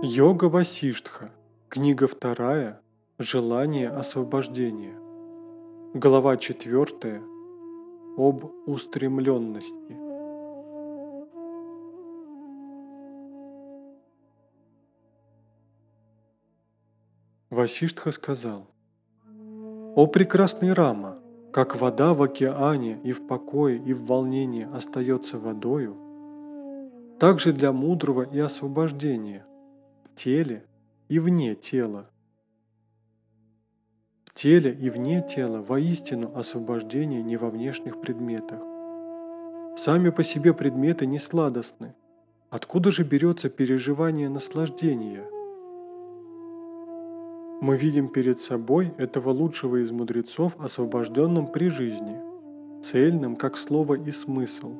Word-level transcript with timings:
Йога 0.00 0.44
Васиштха. 0.44 1.32
Книга 1.68 2.06
вторая. 2.06 2.80
Желание 3.18 3.88
освобождения. 3.88 4.94
Глава 5.92 6.36
четвертая. 6.36 7.20
Об 8.16 8.44
устремленности. 8.66 9.96
Васиштха 17.50 18.12
сказал, 18.12 18.68
«О 19.96 20.06
прекрасный 20.06 20.74
Рама, 20.74 21.18
как 21.52 21.74
вода 21.74 22.14
в 22.14 22.22
океане 22.22 23.00
и 23.02 23.10
в 23.10 23.26
покое, 23.26 23.82
и 23.84 23.92
в 23.92 24.06
волнении 24.06 24.68
остается 24.72 25.40
водою, 25.40 25.96
так 27.18 27.40
же 27.40 27.52
для 27.52 27.72
мудрого 27.72 28.22
и 28.22 28.38
освобождения 28.38 29.47
теле 30.18 30.64
и 31.08 31.20
вне 31.20 31.54
тела. 31.54 32.10
В 34.24 34.34
теле 34.34 34.72
и 34.72 34.90
вне 34.90 35.22
тела 35.22 35.62
воистину 35.62 36.36
освобождение 36.36 37.22
не 37.22 37.36
во 37.36 37.50
внешних 37.50 38.00
предметах. 38.00 38.60
Сами 39.76 40.10
по 40.10 40.24
себе 40.24 40.54
предметы 40.54 41.06
не 41.06 41.20
сладостны. 41.20 41.94
Откуда 42.50 42.90
же 42.90 43.04
берется 43.04 43.48
переживание 43.48 44.28
наслаждения? 44.28 45.24
Мы 47.60 47.76
видим 47.76 48.08
перед 48.08 48.40
собой 48.40 48.92
этого 48.98 49.30
лучшего 49.30 49.76
из 49.76 49.92
мудрецов, 49.92 50.56
освобожденным 50.58 51.46
при 51.46 51.68
жизни, 51.68 52.20
цельным 52.82 53.36
как 53.36 53.56
слово 53.56 53.94
и 53.94 54.10
смысл, 54.10 54.72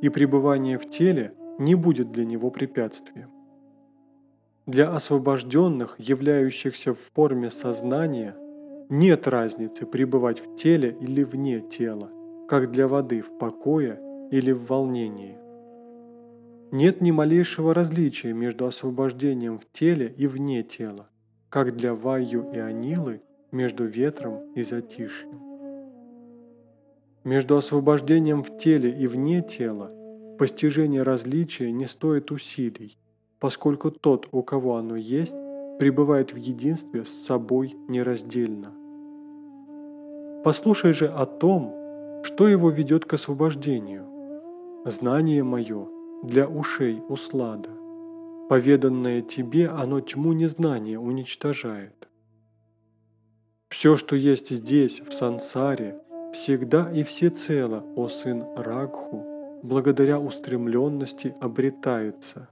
и 0.00 0.08
пребывание 0.08 0.76
в 0.76 0.86
теле 0.90 1.34
не 1.60 1.76
будет 1.76 2.10
для 2.10 2.24
него 2.24 2.50
препятствием. 2.50 3.30
Для 4.66 4.94
освобожденных, 4.94 5.96
являющихся 5.98 6.94
в 6.94 7.00
форме 7.14 7.50
сознания, 7.50 8.36
нет 8.88 9.26
разницы 9.26 9.86
пребывать 9.86 10.38
в 10.38 10.54
теле 10.54 10.96
или 11.00 11.24
вне 11.24 11.60
тела, 11.60 12.10
как 12.48 12.70
для 12.70 12.86
воды 12.86 13.22
в 13.22 13.38
покое 13.38 13.98
или 14.30 14.52
в 14.52 14.66
волнении. 14.66 15.36
Нет 16.70 17.00
ни 17.00 17.10
малейшего 17.10 17.74
различия 17.74 18.32
между 18.32 18.64
освобождением 18.64 19.58
в 19.58 19.66
теле 19.72 20.14
и 20.16 20.28
вне 20.28 20.62
тела, 20.62 21.08
как 21.48 21.74
для 21.74 21.92
Ваю 21.92 22.52
и 22.52 22.58
Анилы 22.58 23.20
между 23.50 23.84
ветром 23.84 24.52
и 24.54 24.62
затишьем. 24.62 25.40
Между 27.24 27.56
освобождением 27.56 28.44
в 28.44 28.56
теле 28.58 28.96
и 28.96 29.08
вне 29.08 29.42
тела 29.42 29.90
постижение 30.38 31.02
различия 31.02 31.72
не 31.72 31.86
стоит 31.86 32.30
усилий, 32.30 32.96
поскольку 33.42 33.90
тот, 33.90 34.28
у 34.30 34.44
кого 34.44 34.76
оно 34.76 34.94
есть, 34.94 35.34
пребывает 35.80 36.32
в 36.32 36.36
единстве 36.36 37.04
с 37.04 37.10
собой 37.10 37.76
нераздельно. 37.88 38.70
Послушай 40.44 40.92
же 40.92 41.08
о 41.08 41.26
том, 41.26 41.74
что 42.22 42.46
его 42.46 42.70
ведет 42.70 43.04
к 43.04 43.14
освобождению. 43.14 44.06
Знание 44.84 45.42
мое 45.42 45.88
для 46.22 46.46
ушей 46.46 47.02
услада. 47.08 47.70
Поведанное 48.48 49.22
тебе, 49.22 49.68
оно 49.68 50.00
тьму 50.00 50.34
незнания 50.34 51.00
уничтожает. 51.00 52.08
Все, 53.70 53.96
что 53.96 54.14
есть 54.14 54.50
здесь, 54.50 55.00
в 55.00 55.12
сансаре, 55.12 55.98
всегда 56.32 56.92
и 56.92 57.02
всецело, 57.02 57.82
о 57.96 58.06
сын 58.06 58.44
Рагху, 58.56 59.60
благодаря 59.64 60.20
устремленности 60.20 61.34
обретается 61.40 62.48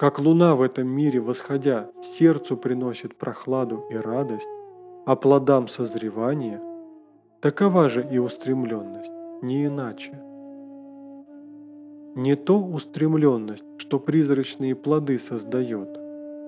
как 0.00 0.18
луна 0.18 0.54
в 0.54 0.62
этом 0.62 0.88
мире, 0.88 1.20
восходя, 1.20 1.90
сердцу 2.00 2.56
приносит 2.56 3.16
прохладу 3.16 3.84
и 3.90 3.96
радость, 3.96 4.48
а 5.04 5.14
плодам 5.14 5.68
созревание, 5.68 6.58
такова 7.42 7.90
же 7.90 8.08
и 8.10 8.16
устремленность, 8.16 9.12
не 9.42 9.66
иначе. 9.66 10.18
Не 12.14 12.34
то 12.34 12.58
устремленность, 12.58 13.66
что 13.76 14.00
призрачные 14.00 14.74
плоды 14.74 15.18
создает, 15.18 15.90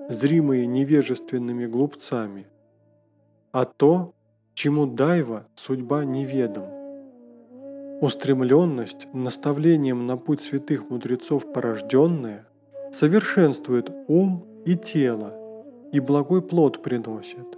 зримые 0.09 0.65
невежественными 0.65 1.67
глупцами, 1.67 2.47
а 3.51 3.65
то, 3.65 4.15
чему 4.55 4.87
дайва 4.87 5.45
судьба 5.53 6.05
неведом. 6.05 6.65
Устремленность, 8.01 9.05
наставлением 9.13 10.07
на 10.07 10.17
путь 10.17 10.41
святых 10.41 10.89
мудрецов 10.89 11.53
порожденная– 11.53 12.47
совершенствует 12.93 13.91
ум 14.07 14.45
и 14.65 14.75
тело, 14.75 15.33
и 15.91 15.99
благой 15.99 16.43
плод 16.43 16.83
приносит. 16.83 17.57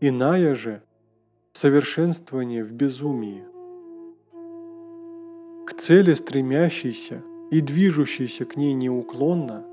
Иная 0.00 0.54
же– 0.54 0.82
совершенствование 1.52 2.62
в 2.62 2.72
безумии. 2.72 3.44
К 5.66 5.72
цели 5.72 6.12
стремящийся 6.12 7.22
и 7.50 7.62
движущийся 7.62 8.44
к 8.44 8.56
ней 8.56 8.74
неуклонно, 8.74 9.64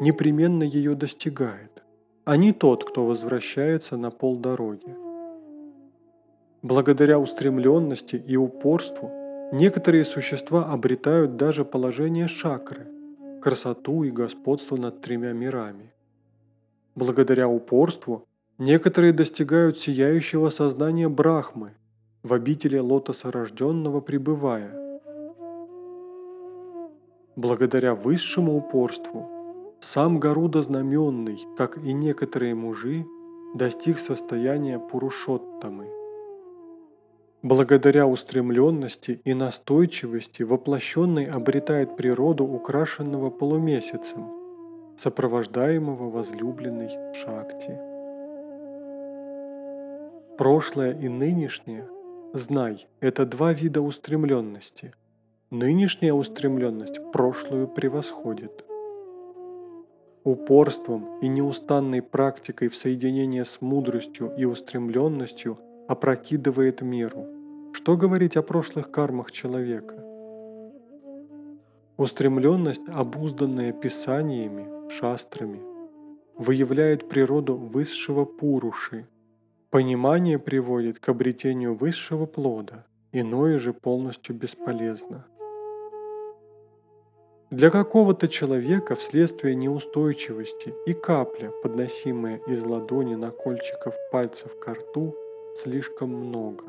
непременно 0.00 0.62
ее 0.62 0.94
достигает, 0.94 1.82
а 2.24 2.36
не 2.36 2.52
тот, 2.52 2.84
кто 2.84 3.04
возвращается 3.04 3.96
на 3.96 4.12
полдороги. 4.12 4.94
Благодаря 6.62 7.18
устремленности 7.18 8.14
и 8.14 8.36
упорству 8.36 9.10
некоторые 9.52 10.04
существа 10.04 10.72
обретают 10.72 11.36
даже 11.36 11.64
положение 11.64 12.28
шакры– 12.28 12.86
красоту 13.40 14.04
и 14.04 14.10
господство 14.10 14.76
над 14.76 15.00
тремя 15.00 15.32
мирами. 15.32 15.92
Благодаря 16.94 17.48
упорству 17.48 18.26
некоторые 18.58 19.12
достигают 19.12 19.78
сияющего 19.78 20.50
сознания 20.50 21.08
Брахмы, 21.08 21.72
в 22.22 22.32
обители 22.32 22.78
лотоса 22.78 23.32
рожденного 23.32 24.00
пребывая. 24.00 25.00
Благодаря 27.36 27.94
высшему 27.94 28.56
упорству 28.56 29.28
сам 29.80 30.20
Гаруда 30.20 30.62
знаменный, 30.62 31.38
как 31.56 31.78
и 31.78 31.92
некоторые 31.94 32.54
мужи, 32.54 33.06
достиг 33.54 33.98
состояния 33.98 34.78
Пурушоттамы– 34.78 35.88
Благодаря 37.42 38.06
устремленности 38.06 39.22
и 39.24 39.32
настойчивости 39.32 40.42
воплощенный 40.42 41.24
обретает 41.24 41.96
природу 41.96 42.44
украшенного 42.44 43.30
полумесяцем, 43.30 44.30
сопровождаемого 44.98 46.10
возлюбленной 46.10 47.14
Шакти. 47.14 47.80
Прошлое 50.36 50.92
и 50.92 51.08
нынешнее, 51.08 51.88
знай, 52.34 52.86
это 53.00 53.24
два 53.24 53.54
вида 53.54 53.80
устремленности. 53.80 54.92
Нынешняя 55.50 56.12
устремленность 56.12 57.00
прошлую 57.10 57.68
превосходит. 57.68 58.66
Упорством 60.24 61.18
и 61.22 61.28
неустанной 61.28 62.02
практикой 62.02 62.68
в 62.68 62.76
соединении 62.76 63.44
с 63.44 63.62
мудростью 63.62 64.34
и 64.36 64.44
устремленностью– 64.44 65.58
опрокидывает 65.90 66.82
меру. 66.82 67.26
Что 67.72 67.96
говорить 67.96 68.36
о 68.36 68.42
прошлых 68.42 68.92
кармах 68.92 69.32
человека? 69.32 69.96
Устремленность, 71.96 72.82
обузданная 72.86 73.72
писаниями, 73.72 74.88
шастрами, 74.88 75.60
выявляет 76.38 77.08
природу 77.08 77.56
высшего 77.56 78.24
пуруши. 78.24 79.08
Понимание 79.70 80.38
приводит 80.38 81.00
к 81.00 81.08
обретению 81.08 81.74
высшего 81.74 82.26
плода, 82.26 82.86
иное 83.10 83.58
же 83.58 83.72
полностью 83.72 84.36
бесполезно. 84.36 85.26
Для 87.50 87.70
какого-то 87.70 88.28
человека 88.28 88.94
вследствие 88.94 89.56
неустойчивости 89.56 90.72
и 90.86 90.92
капля, 90.92 91.50
подносимая 91.64 92.36
из 92.46 92.64
ладони 92.64 93.16
на 93.16 93.32
кольчиков 93.32 93.96
пальцев 94.12 94.56
к 94.60 94.68
рту, 94.68 95.16
слишком 95.56 96.10
много. 96.10 96.64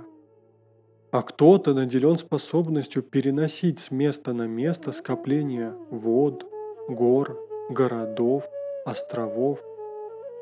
А 1.11 1.23
кто-то 1.23 1.73
наделен 1.73 2.17
способностью 2.17 3.03
переносить 3.03 3.79
с 3.79 3.91
места 3.91 4.33
на 4.33 4.47
место 4.47 4.91
скопления 4.91 5.73
вод, 5.89 6.45
гор, 6.87 7.37
городов, 7.69 8.45
островов, 8.85 9.59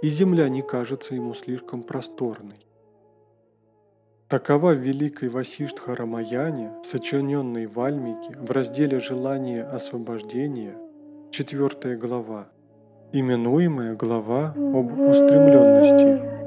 и 0.02 0.10
земля 0.10 0.48
не 0.48 0.62
кажется 0.62 1.16
ему 1.16 1.34
слишком 1.34 1.84
просторной. 1.84 2.66
Такова 4.28 4.74
в 4.74 4.78
Великой 4.78 5.30
Васиштха 5.30 5.96
Рамаяне, 5.96 6.72
сочиненной 6.84 7.66
в 7.66 7.80
Альмике 7.80 8.38
в 8.40 8.52
разделе 8.52 9.00
«Желание 9.00 9.64
освобождения», 9.64 10.78
4 11.32 11.98
глава, 11.98 12.48
именуемая 13.12 13.96
глава 13.96 14.54
об 14.56 15.00
устремленности– 15.00 16.30